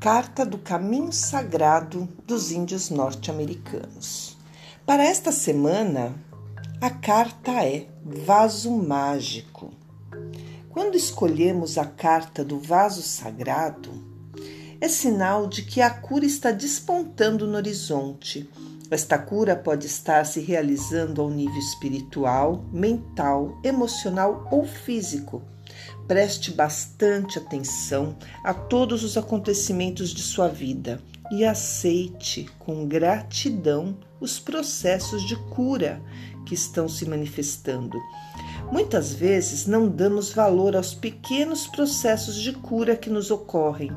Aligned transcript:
Carta 0.00 0.46
do 0.46 0.56
Caminho 0.56 1.12
Sagrado 1.12 2.08
dos 2.26 2.50
Índios 2.50 2.88
Norte-Americanos. 2.88 4.34
Para 4.86 5.04
esta 5.04 5.30
semana, 5.30 6.14
a 6.80 6.88
carta 6.88 7.62
é 7.66 7.86
Vaso 8.02 8.70
Mágico. 8.70 9.70
Quando 10.70 10.96
escolhemos 10.96 11.76
a 11.76 11.84
carta 11.84 12.42
do 12.42 12.58
vaso 12.58 13.02
sagrado, 13.02 13.90
é 14.80 14.88
sinal 14.88 15.46
de 15.46 15.64
que 15.66 15.82
a 15.82 15.90
cura 15.90 16.24
está 16.24 16.50
despontando 16.50 17.46
no 17.46 17.58
horizonte. 17.58 18.48
Esta 18.90 19.16
cura 19.16 19.54
pode 19.54 19.86
estar 19.86 20.26
se 20.26 20.40
realizando 20.40 21.22
ao 21.22 21.30
nível 21.30 21.58
espiritual, 21.58 22.64
mental, 22.72 23.60
emocional 23.62 24.48
ou 24.50 24.66
físico. 24.66 25.42
Preste 26.08 26.50
bastante 26.50 27.38
atenção 27.38 28.16
a 28.42 28.52
todos 28.52 29.04
os 29.04 29.16
acontecimentos 29.16 30.10
de 30.10 30.22
sua 30.22 30.48
vida 30.48 31.00
e 31.30 31.44
aceite 31.44 32.48
com 32.58 32.86
gratidão 32.86 33.96
os 34.20 34.38
processos 34.38 35.26
de 35.26 35.36
cura 35.36 36.02
que 36.44 36.54
estão 36.54 36.88
se 36.88 37.06
manifestando. 37.06 37.98
Muitas 38.70 39.12
vezes 39.12 39.66
não 39.66 39.88
damos 39.88 40.32
valor 40.32 40.76
aos 40.76 40.94
pequenos 40.94 41.66
processos 41.66 42.36
de 42.36 42.52
cura 42.52 42.96
que 42.96 43.10
nos 43.10 43.30
ocorrem. 43.30 43.92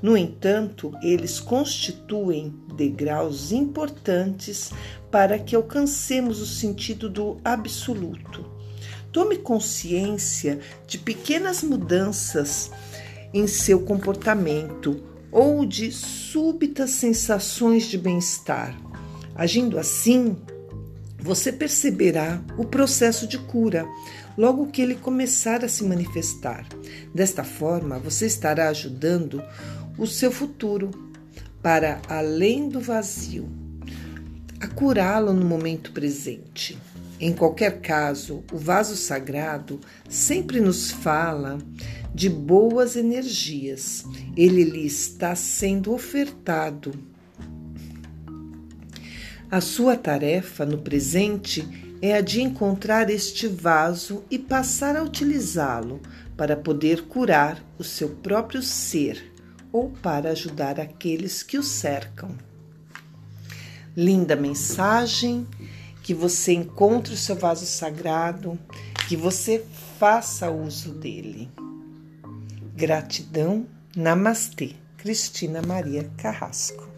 No 0.00 0.16
entanto, 0.16 0.92
eles 1.02 1.40
constituem 1.40 2.54
degraus 2.76 3.50
importantes 3.52 4.72
para 5.10 5.38
que 5.38 5.56
alcancemos 5.56 6.40
o 6.40 6.46
sentido 6.46 7.08
do 7.08 7.38
absoluto. 7.44 8.44
Tome 9.12 9.38
consciência 9.38 10.60
de 10.86 10.98
pequenas 10.98 11.62
mudanças 11.62 12.70
em 13.32 13.46
seu 13.46 13.80
comportamento 13.80 15.02
ou 15.30 15.64
de 15.66 15.92
súbitas 15.92 16.90
sensações 16.90 17.86
de 17.86 17.98
bem-estar. 17.98 18.76
Agindo 19.34 19.78
assim, 19.78 20.36
você 21.18 21.52
perceberá 21.52 22.40
o 22.56 22.64
processo 22.64 23.26
de 23.26 23.38
cura 23.38 23.86
logo 24.36 24.68
que 24.68 24.80
ele 24.80 24.94
começar 24.94 25.64
a 25.64 25.68
se 25.68 25.84
manifestar. 25.84 26.66
Desta 27.14 27.44
forma, 27.44 27.98
você 27.98 28.26
estará 28.26 28.68
ajudando 28.68 29.42
o 29.98 30.06
seu 30.06 30.30
futuro 30.30 30.90
para 31.62 32.00
além 32.08 32.68
do 32.68 32.80
vazio, 32.80 33.48
a 34.60 34.68
curá-lo 34.68 35.32
no 35.32 35.44
momento 35.44 35.92
presente. 35.92 36.78
Em 37.20 37.32
qualquer 37.32 37.80
caso, 37.80 38.44
o 38.52 38.56
vaso 38.56 38.96
sagrado 38.96 39.80
sempre 40.08 40.60
nos 40.60 40.90
fala 40.90 41.58
de 42.14 42.28
boas 42.28 42.94
energias. 42.94 44.04
Ele 44.36 44.62
lhe 44.62 44.86
está 44.86 45.34
sendo 45.34 45.92
ofertado. 45.92 46.92
A 49.50 49.60
sua 49.60 49.96
tarefa 49.96 50.64
no 50.64 50.78
presente 50.78 51.66
é 52.00 52.14
a 52.14 52.20
de 52.20 52.40
encontrar 52.40 53.10
este 53.10 53.48
vaso 53.48 54.22
e 54.30 54.38
passar 54.38 54.96
a 54.96 55.02
utilizá-lo 55.02 56.00
para 56.36 56.56
poder 56.56 57.02
curar 57.02 57.60
o 57.76 57.82
seu 57.82 58.10
próprio 58.10 58.62
ser 58.62 59.32
ou 59.72 59.90
para 59.90 60.30
ajudar 60.30 60.78
aqueles 60.78 61.42
que 61.42 61.58
o 61.58 61.62
cercam. 61.62 62.30
Linda 63.96 64.36
mensagem 64.36 65.44
que 66.08 66.14
você 66.14 66.54
encontre 66.54 67.12
o 67.12 67.16
seu 67.18 67.36
vaso 67.36 67.66
sagrado, 67.66 68.58
que 69.06 69.14
você 69.14 69.62
faça 69.98 70.50
uso 70.50 70.94
dele. 70.94 71.50
Gratidão. 72.74 73.66
Namastê. 73.94 74.74
Cristina 74.96 75.60
Maria 75.60 76.10
Carrasco. 76.16 76.88